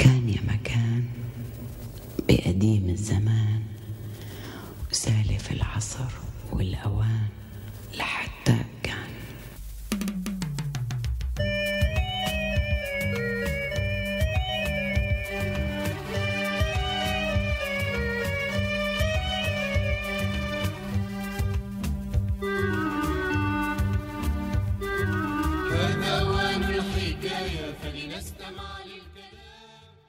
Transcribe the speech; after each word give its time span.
كان 0.00 0.28
يا 0.28 0.40
مكان 0.48 1.04
بقديم 2.28 2.88
الزمان 2.90 3.62
وسالف 4.90 5.52
العصر 5.52 6.10
والأوان. 6.52 7.28
لحتى 7.98 8.19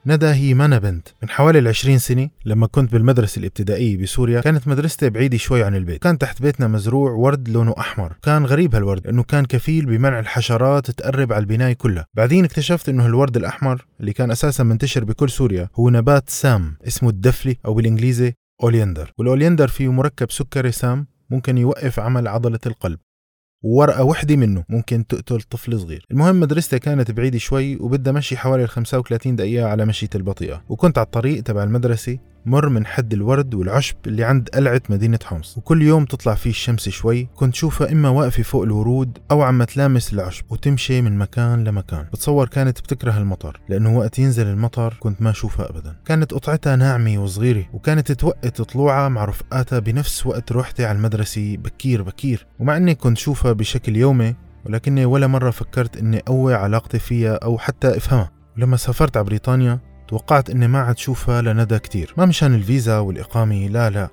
ندى 0.06 0.26
هي 0.26 0.54
مانا 0.54 0.80
بنت. 0.80 1.08
من 1.24 1.30
حوالي 1.30 1.60
العشرين 1.60 1.98
سنة 1.98 2.30
لما 2.46 2.68
كنت 2.68 2.92
بالمدرسة 2.92 3.40
الابتدائية 3.40 3.98
بسوريا 3.98 4.42
كانت 4.42 4.68
مدرستي 4.68 5.10
بعيدة 5.10 5.38
شوي 5.38 5.64
عن 5.64 5.76
البيت. 5.76 6.02
كان 6.02 6.18
تحت 6.18 6.42
بيتنا 6.42 6.68
مزروع 6.68 7.12
ورد 7.12 7.50
لونه 7.50 7.76
أحمر. 7.80 8.14
كان 8.22 8.46
غريب 8.46 8.76
هالورد 8.76 9.06
لأنه 9.06 9.24
كان 9.24 9.46
كفيل 9.46 9.86
بمنع 9.86 10.20
الحشرات 10.20 10.92
تقرب 10.92 11.34
على 11.34 11.42
البناية 11.42 11.74
كلها. 11.74 12.06
بعدين 12.14 12.46
اكتشفت 12.46 12.90
أنه 12.90 13.06
هالورد 13.06 13.38
الأحمر 13.38 13.86
اللي 14.00 14.14
كان 14.14 14.32
أساسا 14.32 14.64
منتشر 14.64 15.04
بكل 15.04 15.30
سوريا 15.30 15.70
هو 15.76 15.90
نبات 15.90 16.30
سام 16.30 16.78
اسمه 16.88 17.10
الدفلي 17.10 17.58
أو 17.66 17.74
بالإنجليزي 17.74 18.34
oleander. 18.64 19.12
وال 19.18 19.28
oleander 19.28 19.68
فيه 19.68 19.92
مركب 19.92 20.32
سكري 20.32 20.72
سام 20.72 21.08
ممكن 21.30 21.58
يوقف 21.58 22.00
عمل 22.00 22.28
عضلة 22.28 22.60
القلب. 22.66 23.00
وورقة 23.64 24.04
وحدة 24.04 24.36
منه 24.36 24.64
ممكن 24.70 25.08
تقتل 25.08 25.42
طفل 25.42 25.80
صغير. 25.80 26.06
المهم 26.12 26.40
مدرستي 26.40 26.80
كانت 26.80 27.12
بعيدة 27.12 27.38
شوي 27.38 27.76
وبدها 27.76 28.14
مشي 28.14 28.38
حوالي 28.38 28.64
ال 28.64 28.70
35 28.70 29.36
دقيقة 29.36 29.68
على 29.68 29.86
مشيتي 29.86 30.18
البطيئة. 30.18 30.64
وكنت 30.70 30.98
على 30.98 31.06
الطريق 31.06 31.44
تبع 31.44 31.64
المدرسة 31.64 32.18
مر 32.46 32.70
من 32.70 32.86
حد 32.86 33.14
الورد 33.14 33.54
والعشب 33.54 33.96
اللي 34.08 34.24
عند 34.24 34.50
قلعة 34.50 34.82
مدينة 34.90 35.20
حمص. 35.24 35.58
وكل 35.58 35.82
يوم 35.82 36.06
تطلع 36.06 36.34
فيه 36.34 36.50
الشمس 36.50 36.90
شوي 36.90 37.28
كنت 37.36 37.56
شوفها 37.56 37.92
إما 37.92 38.10
واقفة 38.10 38.44
فوق 38.44 38.64
الورود 38.64 39.18
أو 39.32 39.42
عم 39.42 39.64
تلامس 39.64 40.14
العشب 40.14 40.46
وتمشي 40.50 41.02
من 41.02 41.18
مكان 41.18 41.64
لمكان. 41.64 42.06
بتصور 42.14 42.48
كانت 42.48 42.80
بتكره 42.80 43.18
المطر 43.18 43.60
لأنه 43.70 43.98
وقت 43.98 44.20
ينزل 44.20 44.48
المطر 44.48 44.98
كنت 45.00 45.22
ما 45.22 45.30
أشوفها 45.30 45.70
أبدا. 45.70 45.96
كانت 46.06 46.34
قطعتها 46.34 46.76
ناعمة 46.76 47.24
وصغيرة 47.24 47.66
وكانت 47.74 48.12
توقت 48.12 48.62
طلوعها 48.62 49.10
مع 49.10 49.26
رفقاتها 49.26 49.80
بنفس 49.80 50.26
وقت 50.28 50.52
روحتي 50.52 50.86
على 50.86 50.98
المدرسة 50.98 51.58
بكير 51.58 52.02
بكير. 52.02 52.48
ومع 52.60 52.78
إني 52.78 52.96
كنت 52.96 53.18
شوفها 53.18 53.54
بشكل 53.54 53.96
يومي 53.96 54.36
ولكني 54.66 55.06
ولا 55.06 55.28
مرة 55.28 55.52
فكرت 55.52 55.98
إني 55.98 56.18
أقوي 56.18 56.54
علاقتي 56.54 57.00
فيها 57.00 57.36
أو 57.36 57.58
حتى 57.58 57.98
أفهمها. 57.98 58.32
ولما 58.58 58.78
سافرت 58.78 59.18
على 59.18 59.26
بريطانيا 59.26 59.80
توقعت 60.12 60.50
إني 60.50 60.68
ما 60.68 60.80
عاد 60.80 60.98
شوفها 60.98 61.42
لندى 61.42 61.80
كتير. 61.80 62.14
ما 62.18 62.26
مشان 62.26 62.54
الفيزا 62.54 63.00
والإقامة 63.00 63.68
لا 63.68 63.90
لا. 63.90 64.10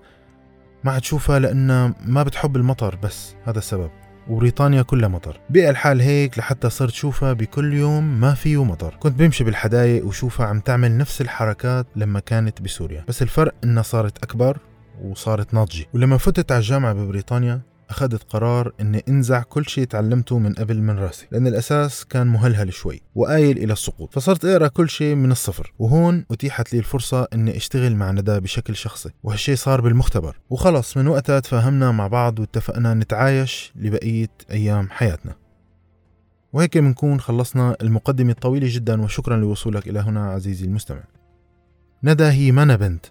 ما 0.84 0.92
عاد 0.92 1.04
شوفها 1.04 1.38
لأنها 1.38 1.94
ما 2.06 2.22
بتحب 2.22 2.56
المطر 2.56 2.96
بس 3.02 3.34
هذا 3.44 3.58
السبب. 3.58 3.90
وبريطانيا 4.28 4.82
كلها 4.82 5.08
مطر. 5.08 5.40
بقى 5.50 5.70
الحال 5.70 6.00
هيك 6.00 6.38
لحتى 6.38 6.70
صرت 6.70 6.92
شوفها 6.92 7.32
بكل 7.32 7.74
يوم 7.74 8.20
ما 8.20 8.34
فيه 8.34 8.64
مطر. 8.64 8.96
كنت 9.00 9.18
بمشي 9.18 9.44
بالحدايق 9.44 10.06
وشوفها 10.06 10.46
عم 10.46 10.60
تعمل 10.60 10.96
نفس 10.96 11.20
الحركات 11.20 11.86
لما 11.96 12.20
كانت 12.20 12.62
بسوريا. 12.62 13.04
بس 13.08 13.22
الفرق 13.22 13.54
إنها 13.64 13.82
صارت 13.82 14.24
أكبر 14.24 14.58
وصارت 15.04 15.54
ناضجة. 15.54 15.86
ولما 15.94 16.18
فتت 16.18 16.52
على 16.52 16.58
الجامعة 16.58 16.92
ببريطانيا 16.92 17.60
أخذت 17.90 18.22
قرار 18.22 18.72
إني 18.80 19.04
أنزع 19.08 19.42
كل 19.42 19.64
شيء 19.66 19.84
تعلمته 19.84 20.38
من 20.38 20.54
قبل 20.54 20.82
من 20.82 20.98
رأسي 20.98 21.26
لأن 21.30 21.46
الأساس 21.46 22.04
كان 22.04 22.26
مهلهل 22.26 22.72
شوي 22.72 23.00
وآيل 23.14 23.58
إلى 23.58 23.72
السقوط. 23.72 24.14
فصرت 24.14 24.44
أقرأ 24.44 24.68
كل 24.68 24.88
شيء 24.88 25.14
من 25.14 25.32
الصفر 25.32 25.72
وهون 25.78 26.24
أتيحت 26.30 26.72
لي 26.72 26.78
الفرصة 26.78 27.28
إني 27.34 27.56
أشتغل 27.56 27.96
مع 27.96 28.10
ندى 28.10 28.40
بشكل 28.40 28.76
شخصي 28.76 29.10
وهالشيء 29.22 29.56
صار 29.56 29.80
بالمختبر. 29.80 30.36
وخلص 30.50 30.96
من 30.96 31.08
وقتها 31.08 31.40
تفاهمنا 31.40 31.92
مع 31.92 32.06
بعض 32.06 32.38
واتفقنا 32.38 32.94
نتعايش 32.94 33.72
لبقية 33.76 34.30
أيام 34.50 34.90
حياتنا. 34.90 35.34
وهيك 36.52 36.78
بنكون 36.78 37.20
خلصنا 37.20 37.76
المقدمة 37.82 38.30
الطويلة 38.30 38.66
جدا 38.70 39.02
وشكرا 39.02 39.36
لوصولك 39.36 39.88
إلى 39.88 40.00
هنا 40.00 40.30
عزيزي 40.30 40.66
المستمع. 40.66 41.02
ندى 42.04 42.24
هي 42.24 42.52
منا 42.52 42.76
بنت؟ 42.76 43.06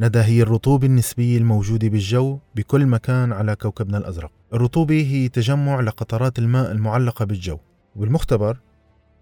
ندى 0.00 0.18
هي 0.18 0.42
الرطوبة 0.42 0.86
النسبية 0.86 1.38
الموجودة 1.38 1.88
بالجو 1.88 2.38
بكل 2.54 2.86
مكان 2.86 3.32
على 3.32 3.56
كوكبنا 3.56 3.98
الأزرق. 3.98 4.30
الرطوبة 4.54 5.00
هي 5.00 5.28
تجمع 5.28 5.80
لقطرات 5.80 6.38
الماء 6.38 6.72
المعلقة 6.72 7.24
بالجو. 7.24 7.58
وبالمختبر 7.96 8.60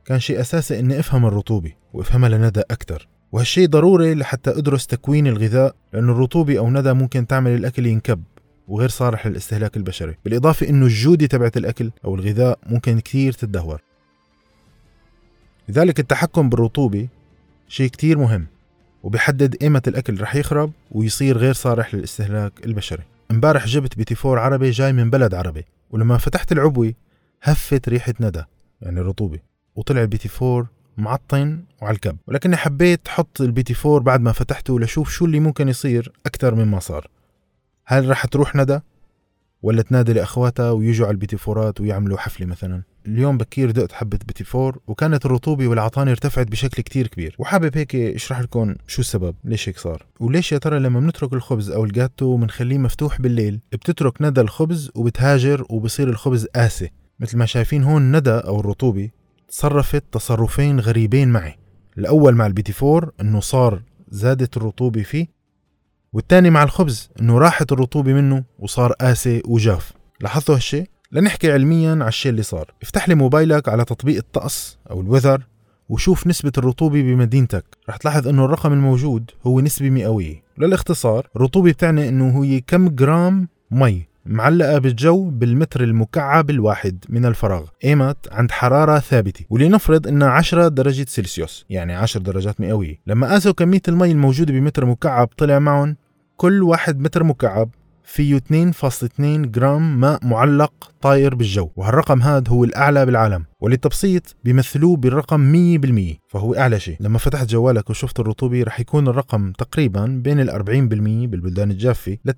كان 0.05 0.21
شيء 0.21 0.41
أساسي 0.41 0.79
إني 0.79 1.01
أفهم 1.01 1.27
الرطوبة 1.27 1.73
وأفهمها 1.93 2.29
لندى 2.29 2.61
أكثر 2.61 3.09
وهالشيء 3.33 3.69
ضروري 3.69 4.15
لحتى 4.15 4.51
أدرس 4.51 4.87
تكوين 4.87 5.27
الغذاء 5.27 5.75
لأن 5.93 6.11
الرطوبة 6.11 6.59
أو 6.59 6.71
ندى 6.71 6.93
ممكن 6.93 7.27
تعمل 7.27 7.55
الأكل 7.55 7.87
ينكب 7.87 8.23
وغير 8.69 8.89
صالح 8.89 9.27
للاستهلاك 9.27 9.77
البشري. 9.77 10.17
بالإضافة 10.25 10.69
إنه 10.69 10.87
الجودة 10.87 11.27
تبعت 11.27 11.57
الأكل 11.57 11.91
أو 12.05 12.15
الغذاء 12.15 12.59
ممكن 12.67 13.01
كتير 13.01 13.33
تتدهور. 13.33 13.81
لذلك 15.69 16.01
التحكم 16.01 16.49
بالرطوبة 16.49 17.09
شيء 17.69 17.89
كتير 17.89 18.19
مهم. 18.19 18.47
وبيحدد 19.05 19.57
ايمة 19.63 19.83
الأكل 19.87 20.21
رح 20.21 20.35
يخرب 20.35 20.73
ويصير 20.91 21.39
غير 21.39 21.53
صالح 21.53 21.95
للاستهلاك 21.95 22.53
البشري. 22.65 23.03
امبارح 23.31 23.67
جبت 23.67 23.97
بيتي 23.97 24.15
فور 24.15 24.39
عربي 24.39 24.71
جاي 24.71 24.93
من 24.93 25.11
بلد 25.11 25.35
عربي 25.35 25.65
ولما 25.91 26.19
فتحت 26.19 26.53
العبوة 26.53 26.95
هفت 27.43 27.89
ريحة 27.89 28.15
ندى 28.21 28.43
يعني 28.83 29.01
رطوبة 29.01 29.39
وطلع 29.77 30.03
البيتي 30.03 30.29
فور 30.29 30.67
معطن 30.97 31.65
وعلى 31.83 31.95
الكب. 31.95 32.17
ولكني 32.27 32.57
حبيت 32.57 33.09
حط 33.09 33.41
البيتي 33.41 33.75
فور 33.75 34.03
بعد 34.03 34.21
ما 34.21 34.33
فتحته 34.33 34.81
لشوف 34.81 35.11
شو 35.11 35.25
اللي 35.25 35.41
ممكن 35.41 35.69
يصير 35.69 36.13
أكثر 36.27 36.55
مما 36.55 36.79
صار. 36.81 37.09
هل 37.87 38.09
رح 38.09 38.27
تروح 38.27 38.57
ندى؟ 38.57 38.81
ولا 39.65 39.83
تنادي 39.83 40.13
لأخواتها 40.13 40.71
ويجوا 40.71 41.07
على 41.07 41.15
البيتي 41.15 41.37
فورات 41.37 41.81
ويعملوا 41.81 42.19
حفلة 42.19 42.47
مثلا. 42.47 42.83
اليوم 43.07 43.39
بكير 43.39 43.71
دقت 43.71 43.93
حبة 43.93 44.19
بيتي 44.27 44.45
فور 44.45 44.79
وكانت 44.87 45.27
الرطوبة 45.27 45.69
والعطانة 45.69 46.11
ارتفعت 46.11 46.47
بشكل 46.47 46.83
كتير 46.83 47.07
كبير. 47.07 47.37
وحابب 47.39 47.77
هيك 47.77 47.97
أشرح 47.97 48.41
لكم 48.41 48.75
شو 48.87 49.01
السبب 49.01 49.35
ليش 49.45 49.69
هيك 49.69 49.79
صار؟ 49.79 50.07
وليش 50.21 50.53
يا 50.53 50.59
ترى 50.59 50.79
لما 50.79 51.01
بنترك 51.01 51.33
الخبز 51.33 51.71
أو 51.71 51.85
الجاتو 51.85 52.27
وبنخليه 52.27 52.79
مفتوح 52.79 53.21
بالليل 53.21 53.61
بتترك 53.73 54.23
ندى 54.23 54.41
الخبز 54.41 54.91
وبتهاجر 54.95 55.67
وبصير 55.71 56.09
الخبز 56.09 56.47
قاسي؟ 56.47 56.91
مثل 57.21 57.39
ما 57.39 57.47
شايفين 57.47 57.83
هون 57.83 58.17
ندى 58.17 58.31
أو 58.31 58.61
الرطوبة 58.61 59.11
تصرفت 59.49 60.05
تصرفين 60.13 60.81
غريبين 60.81 61.29
معي. 61.29 61.59
الأول 61.99 62.35
مع 62.35 62.47
البيتي 62.47 62.73
فور 62.73 63.13
إنه 63.21 63.41
صار 63.41 63.83
زادت 64.09 64.57
الرطوبة 64.57 65.03
فيه 65.03 65.27
والتاني 66.15 66.51
مع 66.51 66.63
الخبز 66.63 67.11
إنه 67.21 67.39
راحت 67.39 67.73
الرطوبة 67.73 68.13
منه 68.13 68.45
وصار 68.59 68.93
قاسي 68.93 69.43
وجاف. 69.45 69.93
لاحظتوا 70.21 70.55
هالشي؟ 70.55 70.85
لنحكي 71.13 71.53
علميا 71.53 71.93
على 71.93 72.09
الشيء 72.09 72.31
اللي 72.33 72.43
صار. 72.43 72.75
افتح 72.83 73.09
لي 73.09 73.15
موبايلك 73.15 73.69
على 73.69 73.85
تطبيق 73.85 74.17
الطقس 74.17 74.79
أو 74.91 75.01
ال 75.01 75.06
weather 75.06 75.43
وشوف 75.89 76.27
نسبة 76.27 76.53
الرطوبة 76.59 77.03
بمدينتك. 77.03 77.65
رح 77.89 77.97
تلاحظ 77.97 78.29
إنه 78.29 78.45
الرقم 78.45 78.73
الموجود 78.73 79.31
هو 79.47 79.61
نسبة 79.61 79.91
مئوية. 79.91 80.43
للاختصار 80.59 81.27
الرطوبة 81.37 81.73
بتعني 81.73 82.09
إنه 82.09 82.45
هي 82.45 82.61
كم 82.61 82.89
جرام 82.89 83.49
مي 83.71 84.07
معلقة 84.27 84.79
بالجو 84.79 85.31
بالمتر 85.31 85.85
المكعب 85.85 86.51
الواحد 86.51 87.05
من 87.09 87.27
الفراغ 87.27 87.65
ايمت 87.85 88.17
عند 88.33 88.51
حرارة 88.51 88.99
ثابتة. 88.99 89.45
ولنفرض 89.51 90.07
إنها 90.07 90.29
10 90.29 90.69
درجة 90.69 91.07
سلسيوس 91.09 91.67
يعني 91.71 91.95
10 91.95 92.21
درجات 92.21 92.61
مئوية. 92.61 92.99
لما 93.07 93.29
قاسوا 93.29 93.53
كمية 93.53 93.83
المي 93.89 94.11
الموجودة 94.11 94.53
بمتر 94.53 94.85
مكعب 94.85 95.29
طلع 95.37 95.59
معهم 95.59 95.97
كل 96.37 96.63
واحد 96.63 97.01
متر 97.01 97.25
مكعب 97.25 97.71
فيه 98.05 98.39
2.2 98.39 99.21
جرام 99.21 100.01
ماء 100.01 100.27
معلق 100.27 100.73
طاير 101.01 101.35
بالجو 101.35 101.71
وهالرقم 101.77 102.23
هذا 102.23 102.49
هو 102.49 102.65
الأعلى 102.65 103.07
بالعالم 103.07 103.45
وللتبسيط 103.61 104.37
بيمثلوه 104.45 104.97
بالرقم 104.97 105.53
100% 106.13 106.17
فهو 106.29 106.55
أعلى 106.55 106.81
شيء. 106.81 106.97
لما 107.01 107.19
فتحت 107.19 107.49
جوالك 107.49 107.91
وشفت 107.91 108.21
الرطوبة 108.21 108.63
رح 108.63 108.81
يكون 108.81 109.09
الرقم 109.09 109.53
تقريبا 109.53 110.07
بين 110.25 110.41
ال 110.41 110.51
40% 110.51 110.61
بالبلدان 111.31 111.71
الجافة 111.71 112.19
ل 112.25 112.31
80% 112.33 112.37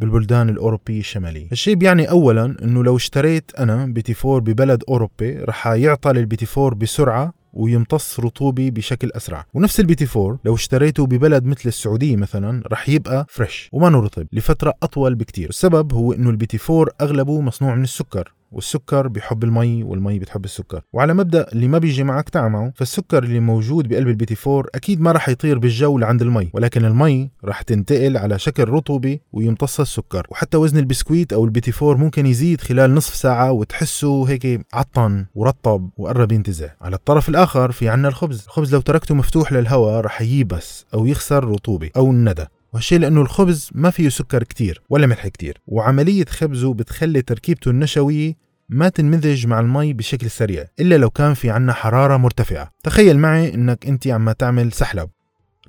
بالبلدان 0.00 0.48
الأوروبية 0.48 1.00
الشمالية. 1.00 1.48
الشيء 1.52 1.74
بيعني 1.74 2.10
أولا 2.10 2.56
أنه 2.62 2.84
لو 2.84 2.96
اشتريت 2.96 3.50
أنا 3.58 3.86
بيتي 3.86 4.14
فور 4.14 4.40
ببلد 4.40 4.82
أوروبي 4.88 5.38
رح 5.38 5.66
يعطن 5.66 6.12
البيتي 6.12 6.46
فور 6.46 6.74
بسرعة 6.74 7.41
ويمتص 7.52 8.20
رطوبة 8.20 8.70
بشكل 8.70 9.10
أسرع. 9.10 9.46
ونفس 9.54 9.80
البيتي 9.80 10.06
فور 10.06 10.38
لو 10.44 10.54
اشتريته 10.54 11.06
ببلد 11.06 11.44
مثل 11.44 11.68
السعودية 11.68 12.16
مثلا 12.16 12.62
رح 12.72 12.88
يبقى 12.88 13.26
fresh 13.28 13.68
وما 13.72 13.88
رطب 13.88 14.26
لفترة 14.32 14.74
أطول 14.82 15.14
بكتير. 15.14 15.48
السبب 15.48 15.92
هو 15.92 16.12
أنه 16.12 16.30
البيتي 16.30 16.58
فور 16.58 16.90
أغلبه 17.00 17.40
مصنوع 17.40 17.74
من 17.74 17.82
السكر. 17.82 18.32
والسكر 18.52 19.08
بيحب 19.08 19.44
المي 19.44 19.82
والمي 19.82 20.18
بتحب 20.18 20.44
السكر. 20.44 20.82
وعلى 20.92 21.14
مبدأ 21.14 21.46
اللي 21.52 21.68
ما 21.68 21.78
بيجي 21.78 22.04
معك 22.04 22.28
تعا 22.28 22.48
معه 22.48 22.72
فالسكر 22.76 23.22
اللي 23.24 23.40
موجود 23.40 23.88
بقلب 23.88 24.08
البيتي 24.08 24.34
فور 24.34 24.68
أكيد 24.74 25.00
ما 25.00 25.12
راح 25.12 25.28
يطير 25.28 25.58
بالجو 25.58 25.98
لعند 25.98 26.22
المي 26.22 26.50
ولكن 26.52 26.84
المي 26.84 27.30
راح 27.44 27.62
تنتقل 27.62 28.16
على 28.16 28.38
شكل 28.38 28.68
رطوبة 28.68 29.18
ويمتصها 29.32 29.82
السكر. 29.82 30.26
وحتى 30.30 30.56
وزن 30.56 30.78
البسكويت 30.78 31.32
أو 31.32 31.44
البيتي 31.44 31.72
فور 31.72 31.96
ممكن 31.96 32.26
يزيد 32.26 32.60
خلال 32.60 32.94
نصف 32.94 33.14
ساعة 33.14 33.52
وتحسه 33.52 34.24
هيك 34.24 34.66
عطن 34.72 35.26
ورطب 35.34 35.90
وقرب 35.96 36.32
ينتزع. 36.32 36.68
على 36.80 36.96
الطرف 36.96 37.28
الآخر 37.28 37.72
في 37.72 37.88
عنا 37.88 38.08
الخبز. 38.08 38.44
الخبز 38.46 38.74
لو 38.74 38.80
تركته 38.80 39.14
مفتوح 39.14 39.52
للهواء 39.52 40.00
راح 40.00 40.22
ييبس 40.22 40.86
أو 40.94 41.06
يخسر 41.06 41.44
رطوبة 41.44 41.90
أو 41.96 42.10
الندى. 42.10 42.44
وهالشيء 42.72 42.98
لأنه 42.98 43.20
الخبز 43.20 43.70
ما 43.74 43.90
فيه 43.90 44.08
سكر 44.08 44.42
كتير 44.42 44.82
ولا 44.90 45.06
ملح 45.06 45.28
كتير. 45.28 45.60
وعملية 45.66 46.24
خبزه 46.24 46.74
بتخلي 46.74 47.22
تركيبته 47.22 47.70
النشوية 47.70 48.41
ما 48.72 48.88
تنمزج 48.88 49.46
مع 49.46 49.60
المي 49.60 49.92
بشكل 49.92 50.30
سريع 50.30 50.64
إلا 50.80 50.94
لو 50.98 51.10
كان 51.10 51.34
في 51.34 51.50
عنا 51.50 51.72
حرارة 51.72 52.16
مرتفعة. 52.16 52.70
تخيل 52.84 53.18
معي 53.18 53.54
إنك 53.54 53.86
أنت 53.86 54.06
عم 54.06 54.32
تعمل 54.32 54.72
سحلب. 54.72 55.10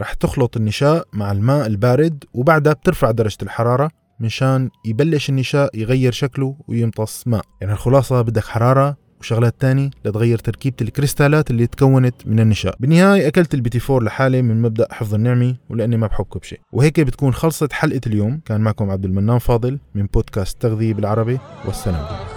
رح 0.01 0.13
تخلط 0.13 0.57
النشاء 0.57 1.07
مع 1.13 1.31
الماء 1.31 1.67
البارد 1.67 2.23
وبعدها 2.33 2.73
بترفع 2.73 3.11
درجة 3.11 3.37
الحرارة 3.41 3.89
مشان 4.19 4.69
يبلش 4.85 5.29
النشاء 5.29 5.77
يغير 5.77 6.11
شكله 6.11 6.57
ويمتص 6.67 7.27
ماء. 7.27 7.43
يعني 7.61 7.73
الخلاصة 7.73 8.21
بدك 8.21 8.43
حرارة 8.43 8.97
وشغلات 9.19 9.55
تاني 9.59 9.91
لتغير 10.05 10.37
تركيبة 10.37 10.75
الكريستالات 10.81 11.51
اللي 11.51 11.67
تكونت 11.67 12.15
من 12.25 12.39
النشاء. 12.39 12.75
بالنهاية 12.79 13.27
أكلت 13.27 13.53
البيتي 13.53 13.79
فور 13.79 14.03
لحالي 14.03 14.41
من 14.41 14.61
مبدأ 14.61 14.87
حفظ 14.91 15.13
النعمة 15.13 15.55
ولأني 15.69 15.97
ما 15.97 16.07
بحكه 16.07 16.39
بشيء. 16.39 16.59
وهيك 16.71 16.99
بتكون 16.99 17.33
خلصت 17.33 17.73
حلقة 17.73 18.01
اليوم. 18.07 18.41
كان 18.45 18.61
معكم 18.61 18.89
عبد 18.89 19.05
المنان 19.05 19.39
فاضل 19.39 19.79
من 19.95 20.05
بودكاست 20.05 20.61
تغذية 20.61 20.93
بالعربي. 20.93 21.39
والسلام 21.65 22.05
عليكم. 22.05 22.32